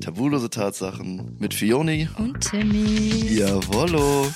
[0.00, 2.08] Tabulose Tatsachen mit Fioni.
[2.18, 3.38] Und Timmy.
[3.38, 4.26] Jawollo.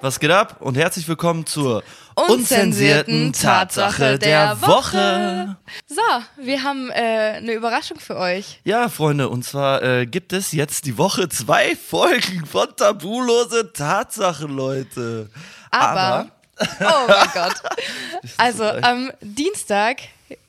[0.00, 1.82] Was geht ab und herzlich willkommen zur
[2.14, 5.56] unzensierten Tatsache der Woche.
[5.88, 6.00] So,
[6.40, 8.60] wir haben äh, eine Überraschung für euch.
[8.62, 14.54] Ja, Freunde, und zwar äh, gibt es jetzt die Woche zwei Folgen von Tabulose Tatsachen,
[14.54, 15.30] Leute.
[15.72, 16.30] Aber,
[16.60, 17.62] oh mein Gott.
[18.36, 20.00] Also am Dienstag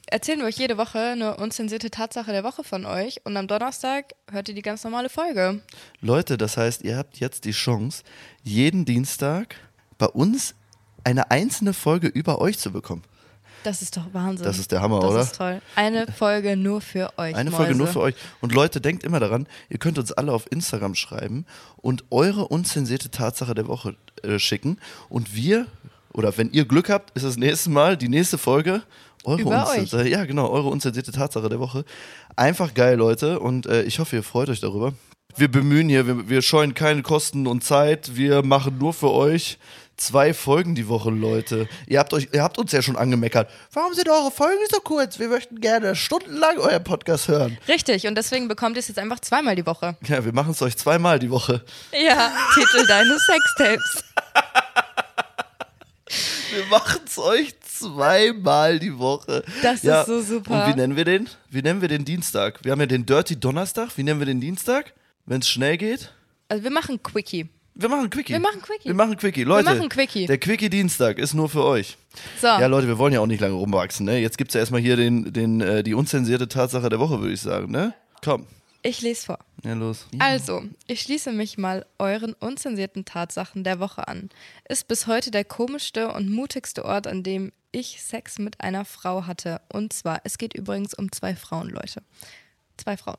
[0.07, 4.13] erzählen wir euch jede Woche eine unzensierte Tatsache der Woche von euch und am Donnerstag
[4.31, 5.61] hört ihr die ganz normale Folge.
[6.01, 8.03] Leute, das heißt, ihr habt jetzt die Chance,
[8.43, 9.55] jeden Dienstag
[9.97, 10.55] bei uns
[11.03, 13.03] eine einzelne Folge über euch zu bekommen.
[13.63, 14.45] Das ist doch Wahnsinn.
[14.45, 15.21] Das ist der Hammer, das oder?
[15.21, 15.61] ist toll.
[15.75, 17.35] Eine Folge nur für euch.
[17.35, 17.63] Eine Mäuse.
[17.63, 18.15] Folge nur für euch.
[18.41, 21.45] Und Leute, denkt immer daran, ihr könnt uns alle auf Instagram schreiben
[21.77, 24.79] und eure unzensierte Tatsache der Woche äh, schicken.
[25.09, 25.65] Und wir,
[26.13, 28.83] oder wenn ihr Glück habt, ist das nächste Mal die nächste Folge.
[29.23, 31.83] Eure Über unzensierte, ja, genau, eure unzensierte Tatsache der Woche.
[32.35, 33.39] Einfach geil, Leute.
[33.39, 34.93] Und äh, ich hoffe, ihr freut euch darüber.
[35.35, 38.15] Wir bemühen hier, wir, wir scheuen keine Kosten und Zeit.
[38.15, 39.59] Wir machen nur für euch
[39.99, 41.67] zwei Folgen die Woche, Leute.
[41.87, 43.49] Ihr habt, euch, ihr habt uns ja schon angemeckert.
[43.73, 45.19] Warum sind eure Folgen so kurz?
[45.19, 47.57] Wir möchten gerne stundenlang euer Podcast hören.
[47.67, 49.97] Richtig, und deswegen bekommt ihr es jetzt einfach zweimal die Woche.
[50.07, 51.63] Ja, wir machen es euch zweimal die Woche.
[51.91, 54.03] Ja, Titel deines Sextapes.
[56.51, 59.43] Wir machen es euch zweimal die Woche.
[59.61, 60.01] Das ja.
[60.01, 60.65] ist so super.
[60.65, 61.29] Und wie nennen wir den?
[61.49, 62.59] Wie nennen wir den Dienstag?
[62.63, 63.89] Wir haben ja den Dirty Donnerstag.
[63.97, 64.93] Wie nennen wir den Dienstag?
[65.25, 66.11] Wenn es schnell geht?
[66.47, 67.47] Also wir machen Quickie.
[67.75, 68.33] Wir machen Quickie.
[68.33, 68.85] Wir machen Quickie.
[68.85, 69.43] Wir machen Quickie.
[69.43, 70.25] Leute, machen Quickie.
[70.25, 71.97] der Quickie-Dienstag ist nur für euch.
[72.41, 74.05] So, Ja, Leute, wir wollen ja auch nicht lange rumwachsen.
[74.05, 74.19] Ne?
[74.19, 77.33] Jetzt gibt es ja erstmal hier den, den, äh, die unzensierte Tatsache der Woche, würde
[77.33, 77.71] ich sagen.
[77.71, 77.93] Ne?
[78.23, 78.47] Komm.
[78.81, 79.39] Ich lese vor.
[79.63, 80.07] Ja, los.
[80.19, 84.29] Also, ich schließe mich mal euren unzensierten Tatsachen der Woche an.
[84.67, 89.25] Ist bis heute der komischste und mutigste Ort, an dem ich Sex mit einer Frau
[89.25, 89.61] hatte.
[89.71, 92.01] Und zwar, es geht übrigens um zwei Frauen, Leute.
[92.77, 93.17] Zwei Frauen.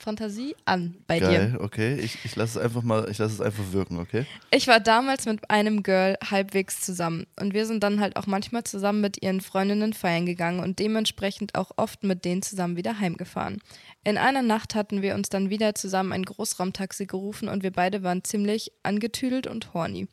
[0.00, 1.26] Fantasie an bei dir.
[1.26, 1.94] Geil, okay.
[1.96, 4.26] Ich, ich lasse es einfach mal, ich lasse es einfach wirken, okay?
[4.50, 8.64] Ich war damals mit einem Girl halbwegs zusammen und wir sind dann halt auch manchmal
[8.64, 13.58] zusammen mit ihren Freundinnen feiern gegangen und dementsprechend auch oft mit denen zusammen wieder heimgefahren.
[14.02, 18.02] In einer Nacht hatten wir uns dann wieder zusammen ein Großraumtaxi gerufen und wir beide
[18.02, 20.08] waren ziemlich angetüdelt und horny.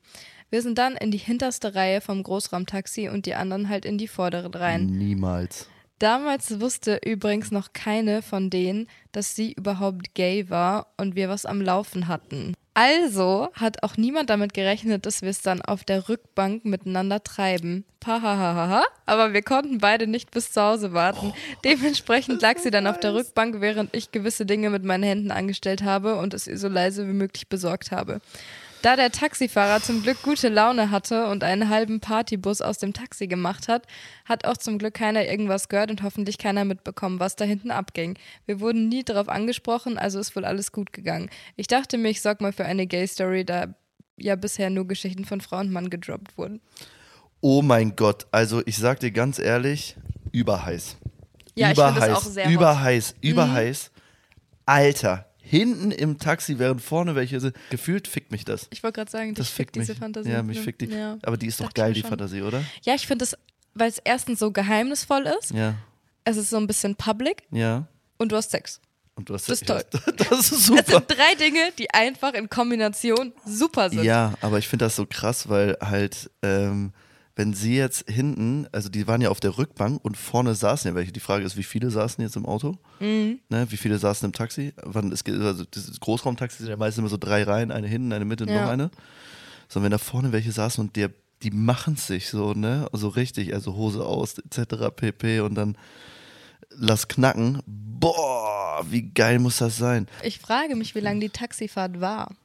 [0.50, 4.08] Wir sind dann in die hinterste Reihe vom Großraumtaxi und die anderen halt in die
[4.08, 4.86] vorderen Reihen.
[4.86, 5.68] Niemals.
[6.00, 11.46] Damals wusste übrigens noch keine von denen, dass sie überhaupt gay war und wir was
[11.46, 12.54] am Laufen hatten.
[12.76, 17.86] Also hat auch niemand damit gerechnet, dass wir es dann auf der Rückbank miteinander treiben.
[18.00, 18.84] Pahahaha.
[19.08, 21.34] Aber wir konnten beide nicht bis zu Hause warten.
[21.66, 25.82] Dementsprechend lag sie dann auf der Rückbank, während ich gewisse Dinge mit meinen Händen angestellt
[25.82, 28.22] habe und es ihr so leise wie möglich besorgt habe.
[28.84, 33.28] Da der Taxifahrer zum Glück gute Laune hatte und einen halben Partybus aus dem Taxi
[33.28, 33.88] gemacht hat,
[34.26, 38.18] hat auch zum Glück keiner irgendwas gehört und hoffentlich keiner mitbekommen, was da hinten abging.
[38.46, 41.30] Wir wurden nie darauf angesprochen, also ist wohl alles gut gegangen.
[41.56, 43.74] Ich dachte mir, ich sorg mal für eine Gay-Story, da
[44.18, 46.62] ja bisher nur Geschichten von Frau und Mann gedroppt wurden.
[47.42, 49.96] Oh mein Gott, also ich sag dir ganz ehrlich,
[50.32, 50.98] überheiß.
[51.56, 52.54] Ja, ich überheiß, finde das auch sehr hot.
[52.54, 53.92] Überheiß, überheiß.
[54.66, 58.68] Alter, hinten im Taxi, während vorne welche sind, gefühlt fickt mich das.
[58.72, 59.88] Ich wollte gerade sagen, Das fickt fickt mich.
[59.88, 60.30] diese Fantasie.
[60.32, 60.88] Ja, mich fickt die.
[60.88, 61.18] Ja.
[61.24, 62.10] Aber die ist doch Dachte ich geil, die schon.
[62.10, 62.64] Fantasie, oder?
[62.84, 63.36] Ja, ich finde es,
[63.74, 65.76] weil es erstens so geheimnisvoll ist, Ja,
[66.26, 67.88] es ist so ein bisschen public ja.
[68.18, 68.82] und du hast Sex.
[69.16, 69.82] Und du hast Das ist ja,
[70.30, 70.84] Das ist Das super.
[70.84, 74.04] sind drei Dinge, die einfach in Kombination super sind.
[74.04, 76.92] Ja, aber ich finde das so krass, weil halt, ähm,
[77.38, 80.96] wenn sie jetzt hinten, also die waren ja auf der Rückbank und vorne saßen ja
[80.96, 81.12] welche.
[81.12, 82.78] Die Frage ist, wie viele saßen jetzt im Auto?
[83.00, 83.40] Mhm.
[83.50, 84.74] Ne, wie viele saßen im Taxi?
[84.84, 88.26] Wann, es, also das Großraumtaxi sind ja meistens immer so drei Reihen, eine hinten, eine
[88.26, 88.64] Mitte und Ja.
[88.64, 88.90] noch eine.
[89.70, 91.12] So, wenn da vorne welche saßen und der,
[91.44, 94.90] die machen sich so, ne, so richtig, also Hose aus, etc.
[94.96, 95.42] pp.
[95.42, 95.78] und dann
[96.72, 97.62] lass knacken.
[97.68, 100.08] Boah, wie geil muss das sein?
[100.24, 102.36] Ich frage mich, wie lange die Taxifahrt war.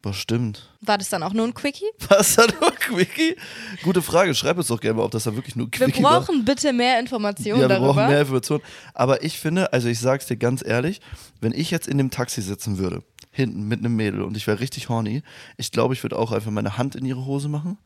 [0.00, 0.68] Boah, stimmt.
[0.80, 1.84] War das dann auch nur ein Quickie?
[2.08, 3.34] Was da nur Quickie?
[3.82, 4.32] Gute Frage.
[4.34, 6.20] Schreib uns doch gerne mal, ob das da wirklich nur Wir Quickie war.
[6.20, 7.94] brauchen bitte mehr Informationen Ja, wir darüber.
[7.94, 8.62] brauchen mehr Informationen.
[8.94, 11.00] Aber ich finde, also ich sag's dir ganz ehrlich,
[11.40, 13.02] wenn ich jetzt in dem Taxi sitzen würde,
[13.32, 15.22] hinten mit einem Mädel und ich wäre richtig horny,
[15.56, 17.76] ich glaube, ich würde auch einfach meine Hand in ihre Hose machen.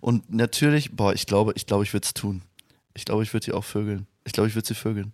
[0.00, 2.42] Und natürlich, boah, ich glaube, ich glaube, ich würde es tun.
[2.94, 4.06] Ich glaube, ich würde sie auch vögeln.
[4.24, 5.12] Ich glaube, ich würde sie vögeln.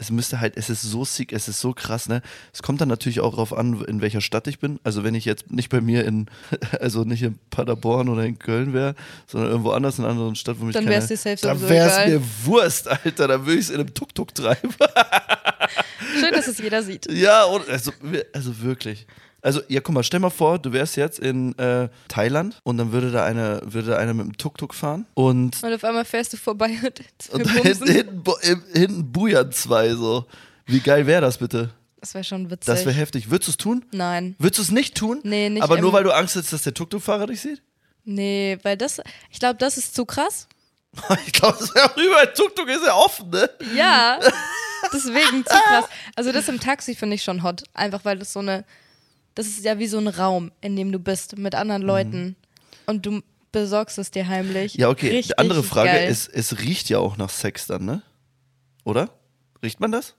[0.00, 2.22] Es müsste halt, es ist so sick, es ist so krass, ne?
[2.54, 4.80] Es kommt dann natürlich auch darauf an, in welcher Stadt ich bin.
[4.82, 6.26] Also wenn ich jetzt nicht bei mir in,
[6.80, 8.94] also nicht in Paderborn oder in Köln wäre,
[9.26, 11.98] sondern irgendwo anders in einer anderen Stadt, wo mich Dann wär's dir safe Dann wär's
[11.98, 12.08] egal.
[12.08, 13.28] mir Wurst, Alter.
[13.28, 14.70] Dann würde ich es in einem Tuk-Tuk treiben.
[16.18, 17.10] Schön, dass es jeder sieht.
[17.12, 17.92] ja, also,
[18.32, 19.06] also wirklich.
[19.42, 22.92] Also, ja, guck mal, stell mal vor, du wärst jetzt in äh, Thailand und dann
[22.92, 26.32] würde da eine, würde da einer mit dem Tuk-Tuk fahren und, Und auf einmal fährst
[26.32, 27.00] du vorbei und,
[27.32, 30.26] und hinten, hinten, hinten bujern zwei so.
[30.66, 31.70] Wie geil wäre das bitte?
[32.00, 32.66] Das wäre schon witzig.
[32.66, 33.30] Das wäre heftig.
[33.30, 33.84] Würdest du es tun?
[33.92, 34.34] Nein.
[34.38, 35.20] Würdest du es nicht tun?
[35.22, 37.62] Nee, nicht Aber nur weil du Angst hast, dass der Tuk-Tuk-Fahrer dich sieht?
[38.04, 39.00] Nee, weil das,
[39.30, 40.48] ich glaube, das ist zu krass.
[41.26, 42.32] Ich glaube, das wäre auch überall.
[42.32, 43.48] Tuk-Tuk ist ja offen, ne?
[43.76, 44.18] Ja,
[44.92, 45.84] deswegen zu krass.
[46.16, 47.62] Also das im Taxi finde ich schon hot.
[47.74, 48.64] Einfach weil das so eine,
[49.34, 52.36] das ist ja wie so ein Raum, in dem du bist mit anderen Leuten.
[52.86, 53.20] Und du
[53.52, 54.74] besorgst es dir heimlich.
[54.74, 55.08] Ja, okay.
[55.10, 58.02] Richtig Die andere Frage ist, es riecht ja auch nach Sex dann, ne?
[58.84, 59.10] Oder?
[59.62, 60.14] Riecht man das?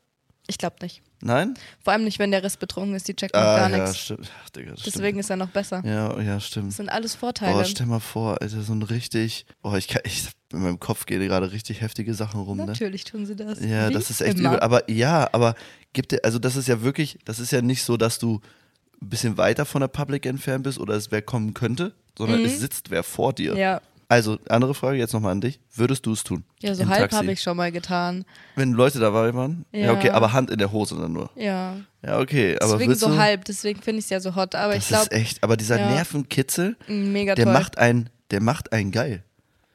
[0.48, 1.02] Ich glaube nicht.
[1.24, 1.54] Nein?
[1.84, 4.00] Vor allem nicht, wenn der Riss betrunken ist, die checkt noch Ah, gar ja, nichts.
[4.00, 4.32] stimmt.
[4.44, 5.80] Ach, Digga, das Deswegen ist er noch besser.
[5.80, 5.94] stimmt.
[5.94, 6.74] Ja, ja, Das stimmt.
[6.74, 7.54] sind alles Vorteile.
[7.54, 9.46] Boah, stell mal vor, Alter, so ein richtig.
[9.62, 10.02] Boah, ich kann.
[10.06, 12.66] Ich, in meinem Kopf gehen gerade richtig heftige Sachen rum, ne?
[12.66, 13.60] Natürlich tun sie das.
[13.62, 14.50] Ja, Wie das ist echt immer.
[14.50, 14.60] übel.
[14.62, 15.54] Aber ja, aber
[15.94, 18.42] gibt dir, also das ist ja wirklich, das ist ja nicht so, dass du
[19.02, 22.60] ein bisschen weiter von der Public entfernt bist oder es wer kommen könnte, sondern es
[22.60, 23.54] sitzt wer vor dir.
[23.54, 23.58] Mhm.
[23.60, 25.60] Ja, Also, andere Frage jetzt nochmal an dich.
[25.74, 26.44] Würdest du es tun?
[26.62, 28.26] ja so halb habe ich schon mal getan.
[28.56, 29.66] Wenn Leute dabei waren?
[29.72, 29.80] Ja.
[29.86, 29.94] Ja.
[29.94, 31.30] okay, aber Hand in der Hose dann nur.
[31.36, 33.46] Ja, Ja, okay, aber deswegen so du, halb.
[33.46, 34.54] Deswegen finde ich es ja so hot.
[34.56, 35.90] Aber das ich glaube, ist echt, aber dieser ja.
[35.90, 37.54] Nervenkitzel, mega der toll.
[37.54, 39.24] macht einen, der macht einen geil.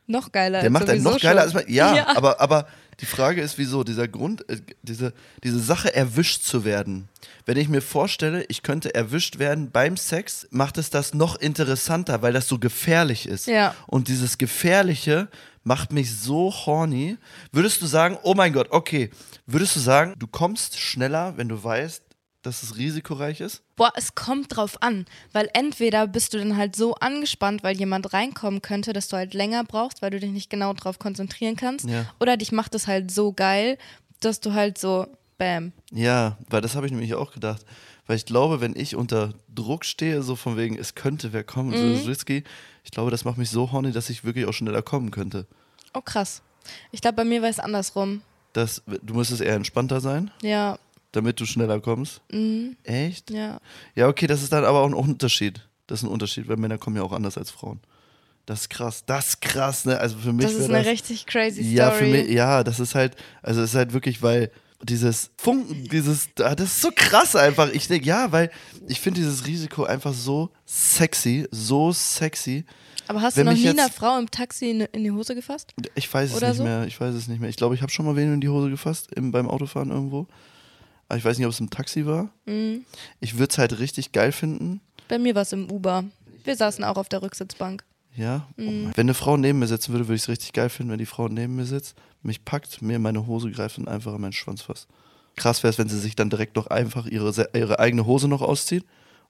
[0.07, 0.61] noch geiler.
[0.61, 1.55] Der macht einen noch geiler schon.
[1.59, 1.73] als man.
[1.73, 2.17] Ja, ja.
[2.17, 2.67] aber, aber
[3.01, 5.13] die Frage ist, wieso dieser Grund, äh, diese,
[5.45, 7.09] diese Sache erwischt zu werden.
[7.45, 12.23] Wenn ich mir vorstelle, ich könnte erwischt werden beim Sex, macht es das noch interessanter,
[12.23, 13.47] weil das so gefährlich ist.
[13.47, 13.75] Ja.
[13.87, 15.29] Und dieses Gefährliche
[15.63, 17.19] macht mich so horny.
[17.53, 19.11] Würdest du sagen, oh mein Gott, okay,
[19.47, 22.03] würdest du sagen, du kommst schneller, wenn du weißt,
[22.47, 23.63] dass es risikoreich ist?
[23.77, 28.13] Boah, es kommt drauf an, weil entweder bist du dann halt so angespannt, weil jemand
[28.13, 31.89] reinkommen könnte, dass du halt länger brauchst, weil du dich nicht genau drauf konzentrieren kannst,
[31.89, 32.07] Ja.
[32.21, 33.79] oder dich macht es halt so geil,
[34.21, 35.07] dass du halt so,
[35.39, 35.73] bam.
[35.93, 37.65] Ja, weil das habe ich nämlich auch gedacht.
[38.07, 41.77] Weil ich glaube, wenn ich unter Druck stehe, so von wegen, es könnte wer kommen,
[41.77, 42.45] so ist risky,
[42.85, 45.47] ich glaube, das macht mich so horny, dass ich wirklich auch schneller kommen könnte.
[45.93, 46.41] Oh krass.
[46.93, 48.23] Ich glaube, bei mir war es andersrum.
[48.53, 50.79] Das, du müsstest eher entspannter sein, Ja,
[51.17, 52.21] damit du schneller kommst.
[52.31, 53.31] mhm, Echt?
[53.31, 53.59] ja.
[53.95, 55.61] Ja, okay, das ist dann aber auch ein Unterschied.
[55.87, 57.81] Das ist ein Unterschied, weil Männer kommen ja auch anders als Frauen.
[58.45, 59.03] Das ist krass.
[59.07, 59.99] Das ist krass, ne?
[59.99, 61.75] Also für mich Das ist eine das, richtig crazy Story.
[61.77, 64.51] Ja, für mich, ja, das ist halt, also es ist halt wirklich, weil
[64.83, 67.71] dieses Funken, dieses, ah, das ist so krass einfach.
[67.73, 68.51] Ich denke, ja, weil
[68.89, 72.65] ich finde dieses Risiko einfach so sexy, so sexy.
[73.09, 75.73] Aber hast wenn du noch nie einer Frau im Taxi in, in die Hose gefasst?
[75.95, 76.65] Ich weiß es Oder nicht so?
[76.65, 77.49] mehr, ich weiß es nicht mehr.
[77.49, 80.27] Ich glaube, ich habe schon mal wen in die Hose gefasst im, beim Autofahren irgendwo.
[81.09, 82.31] Aber ich weiß nicht, ob es im Taxi war.
[82.47, 82.85] Mhm.
[83.21, 84.81] Ich würde es halt richtig geil finden.
[85.09, 86.05] Bei mir war es im Uber.
[86.45, 87.85] Wir saßen auch auf der Rücksitzbank.
[88.17, 88.47] Ja.
[88.57, 88.93] Mhm.
[88.95, 91.07] Wenn eine Frau neben mir sitzen würde, würde ich es richtig geil finden, wenn die
[91.07, 94.33] Frau neben mir sitzt, mich packt, mir in meine Hose greift und einfach an meinen
[94.33, 94.89] Schwanz fasst.
[95.37, 98.41] Krass wäre es, wenn sie sich dann direkt noch einfach ihre, ihre eigene Hose noch
[98.43, 98.85] auszieht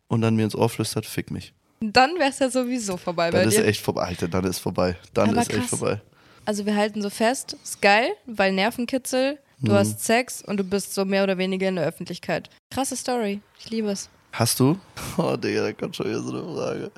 [0.09, 1.53] und dann mir ins Ohr flüstert, fick mich.
[1.81, 3.67] Dann wäre es ja sowieso vorbei bei Dann ist dir.
[3.67, 4.03] echt vorbei.
[4.03, 4.97] Alter, dann ist vorbei.
[5.13, 5.69] Dann Aber ist echt krass.
[5.79, 6.01] vorbei.
[6.45, 9.77] Also wir halten so fest, ist geil, weil Nervenkitzel, du Mhm.
[9.77, 12.51] hast Sex und du bist so mehr oder weniger in der Öffentlichkeit.
[12.71, 13.41] Krasse Story.
[13.59, 14.09] Ich liebe es.
[14.33, 14.79] Hast du?
[15.19, 16.91] Oh, Digga, da kommt schon wieder so eine Frage.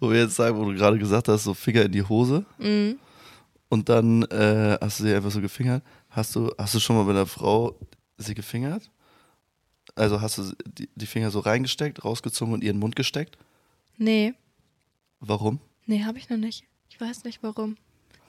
[0.00, 2.98] Wo wir jetzt sagen, wo du gerade gesagt hast, so Finger in die Hose Mhm.
[3.70, 5.82] und dann äh, hast du sie einfach so gefingert.
[6.10, 7.74] Hast du, hast du schon mal bei einer Frau
[8.18, 8.90] sie gefingert?
[9.94, 13.38] Also hast du die, die Finger so reingesteckt, rausgezogen und ihren Mund gesteckt?
[13.96, 14.34] Nee,
[15.20, 15.58] Warum?
[15.86, 16.64] nee, habe ich noch nicht.
[16.90, 17.76] Ich weiß nicht warum.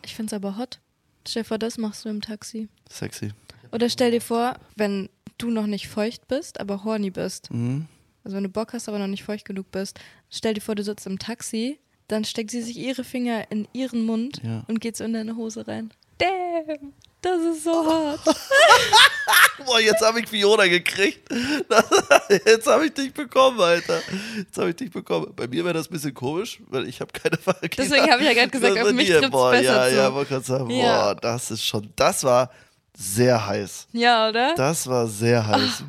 [0.04, 0.80] Ich find's aber hot.
[1.28, 2.70] Stell dir vor, das machst du im Taxi.
[2.90, 3.32] Sexy.
[3.72, 7.52] Oder stell dir vor, wenn du noch nicht feucht bist, aber horny bist.
[7.52, 7.86] Mhm.
[8.24, 10.00] Also wenn du Bock hast, aber noch nicht feucht genug bist.
[10.30, 14.06] Stell dir vor, du sitzt im Taxi, dann steckt sie sich ihre Finger in ihren
[14.06, 14.64] Mund Ja.
[14.68, 15.92] und geht so in deine Hose rein.
[16.18, 18.20] Damn, das ist so hot.
[19.66, 21.30] Boah, jetzt habe ich Fiona gekriegt.
[22.46, 24.02] Jetzt habe ich dich bekommen, Alter.
[24.38, 25.32] Jetzt habe ich dich bekommen.
[25.36, 27.70] Bei mir wäre das ein bisschen komisch, weil ich habe keine Vagina.
[27.78, 29.96] Deswegen habe ich ja gerade gesagt, Das auf mich Boah, besser ja, zu.
[29.96, 32.52] Ja, wollte gerade sagen, boah, das ist schon, das war
[33.00, 33.88] sehr heiß.
[33.94, 34.54] Ja, oder?
[34.56, 35.84] Das war sehr heiß.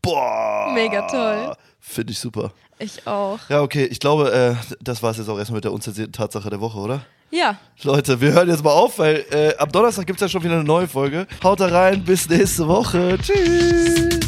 [0.00, 0.70] Boah.
[0.72, 1.54] Mega toll.
[1.80, 2.52] Finde ich super.
[2.78, 3.38] Ich auch.
[3.48, 6.48] Ja, okay, ich glaube, äh, das war es jetzt auch erstmal mit der unzensierten Tatsache
[6.50, 7.02] der Woche, oder?
[7.30, 10.44] Ja, Leute, wir hören jetzt mal auf, weil äh, am Donnerstag gibt es ja schon
[10.44, 11.26] wieder eine neue Folge.
[11.42, 13.18] Haut da rein, bis nächste Woche.
[13.20, 14.21] Tschüss.